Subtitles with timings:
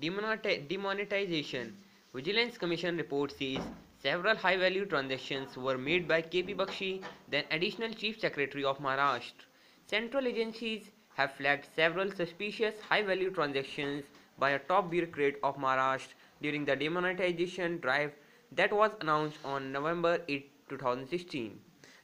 [0.00, 1.76] demoneti- demonetization.
[2.14, 3.60] Vigilance Commission report says
[4.02, 9.44] several high-value transactions were made by KP Bakshi, then Additional Chief Secretary of Maharashtra.
[9.86, 14.04] Central agencies have flagged several suspicious high-value transactions
[14.38, 18.12] by a top bureaucrat of Maharashtra during the demonetization drive
[18.52, 21.58] that was announced on November 8, 2016.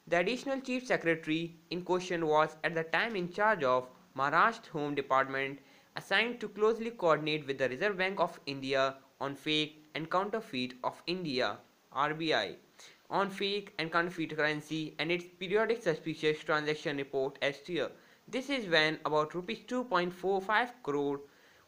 [0.08, 4.94] The additional chief secretary in question was at the time in charge of Maharashtra Home
[4.94, 5.58] Department
[5.96, 11.02] assigned to closely coordinate with the Reserve Bank of India on fake and counterfeit of
[11.06, 11.58] India
[11.94, 12.56] RBI
[13.10, 17.90] on fake and counterfeit currency and its periodic suspicious transaction report as tier.
[18.26, 21.20] This is when about rupees 2.45 crore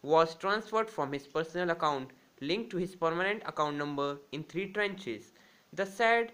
[0.02, 5.32] was transferred from his personal account linked to his permanent account number in three tranches.
[5.72, 6.32] The said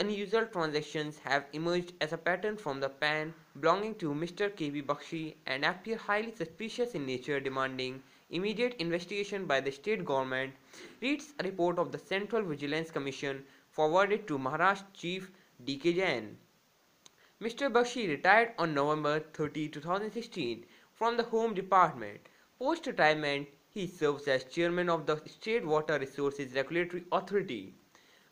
[0.00, 4.48] unusual transactions have emerged as a pattern from the pan belonging to Mr.
[4.56, 4.80] K.P.
[4.80, 10.54] Bakshi and appear highly suspicious in nature demanding immediate investigation by the state government,
[11.02, 15.30] reads a report of the Central Vigilance Commission forwarded to Maharashtra Chief
[15.62, 15.92] D.K.
[15.92, 16.38] Jain.
[17.42, 17.70] Mr.
[17.70, 22.20] Bakshi retired on November 30, 2016 from the Home Department.
[22.58, 27.74] Post-retirement, he serves as chairman of the State Water Resources Regulatory Authority.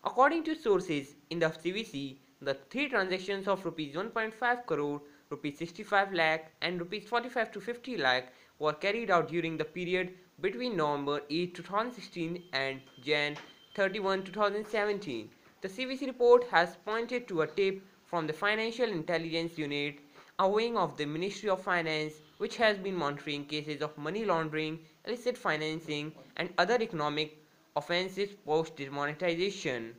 [0.05, 5.01] According to sources in the CVC, the three transactions of rupees 1.5 crore,
[5.31, 10.15] rupees 65 lakh and rupees 45 to 50 lakh were carried out during the period
[10.41, 13.37] between November 8, 2016 and Jan
[13.77, 15.31] 31, 2017.
[15.61, 20.01] The CVC report has pointed to a tip from the Financial Intelligence Unit,
[20.41, 24.81] a wing of the Ministry of Finance, which has been monitoring cases of money laundering,
[25.07, 27.42] illicit financing, and other economic
[27.77, 29.95] offenses post demonetization.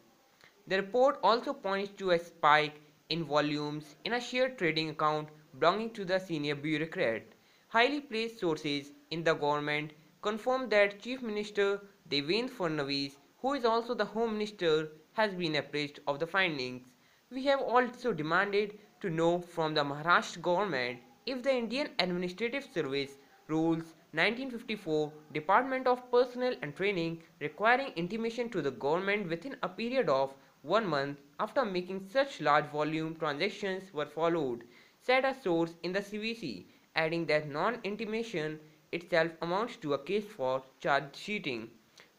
[0.67, 5.29] The report also points to a spike in volumes in a shared trading account
[5.59, 7.23] belonging to the senior bureaucrat.
[7.67, 13.93] Highly placed sources in the government confirm that Chief Minister Devendra Fadnavis, who is also
[13.93, 16.87] the Home Minister, has been apprised of the findings.
[17.29, 23.17] We have also demanded to know from the Maharashtra government if the Indian Administrative Service
[23.47, 30.07] Rules 1954 Department of Personnel and Training requiring intimation to the government within a period
[30.07, 34.65] of one month after making such large volume transactions were followed,
[35.01, 36.65] said a source in the CVC,
[36.95, 38.59] adding that non-intimation
[38.91, 41.71] itself amounts to a case for charge sheeting.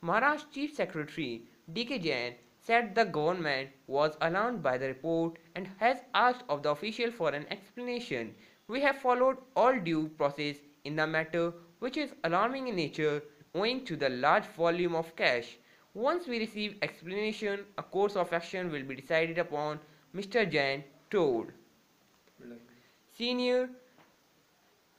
[0.03, 2.01] Maharashtra Chief Secretary D.K.
[2.01, 7.13] Jain said the government was alarmed by the report and has asked of the official
[7.13, 8.35] for an explanation.
[8.67, 11.53] We have followed all due process in the matter
[11.85, 13.23] which is alarming in nature
[13.55, 15.49] owing to the large volume of cash.
[15.93, 19.79] Once we receive explanation, a course of action will be decided upon,
[20.17, 20.51] Mr.
[20.51, 21.53] Jain told.
[23.19, 23.69] Senior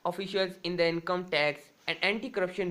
[0.05, 2.69] officials in the Income Tax and Anti-Corruption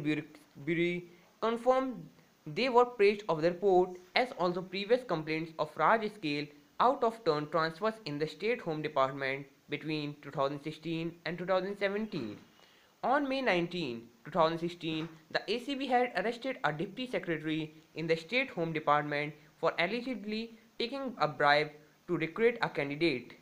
[0.64, 1.00] Bureau
[1.40, 2.08] confirmed
[2.46, 6.46] they were praised of the report as also previous complaints of large-scale
[6.78, 12.38] out-of-turn transfers in the State Home Department between 2016 and 2017.
[13.04, 18.72] On May 19, 2016, the ACB had arrested a deputy secretary in the State Home
[18.72, 21.70] Department for allegedly taking a bribe
[22.06, 23.34] to recruit a candidate.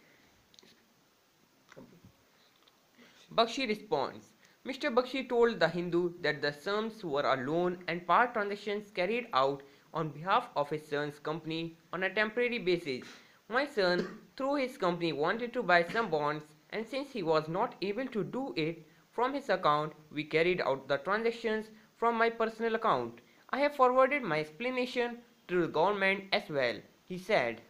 [3.33, 4.33] Bakshi responds.
[4.67, 4.93] Mr.
[4.93, 9.63] Bakshi told The Hindu that the sums were a loan and part transactions carried out
[9.95, 13.07] on behalf of his son's company on a temporary basis.
[13.49, 17.77] My son, through his company, wanted to buy some bonds, and since he was not
[17.81, 22.75] able to do it from his account, we carried out the transactions from my personal
[22.75, 23.21] account.
[23.51, 27.63] I have forwarded my explanation to the government as well, he said.